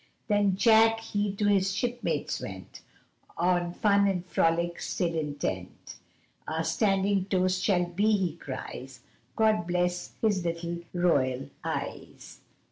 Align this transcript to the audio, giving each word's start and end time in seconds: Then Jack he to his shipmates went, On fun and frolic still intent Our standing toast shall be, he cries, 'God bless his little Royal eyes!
Then 0.27 0.55
Jack 0.55 0.99
he 0.99 1.31
to 1.35 1.45
his 1.45 1.75
shipmates 1.75 2.39
went, 2.41 2.81
On 3.37 3.71
fun 3.71 4.07
and 4.07 4.25
frolic 4.25 4.79
still 4.79 5.13
intent 5.13 5.97
Our 6.47 6.63
standing 6.63 7.25
toast 7.25 7.63
shall 7.63 7.85
be, 7.85 8.11
he 8.17 8.35
cries, 8.35 9.01
'God 9.35 9.67
bless 9.67 10.13
his 10.19 10.43
little 10.43 10.79
Royal 10.91 11.51
eyes! 11.63 12.39